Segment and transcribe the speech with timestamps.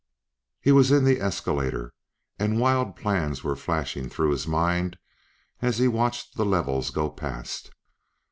[0.59, 1.93] He was in the escalator,
[2.39, 4.97] and wild plans were flashing through his mind
[5.61, 7.69] as he watched the levels go past.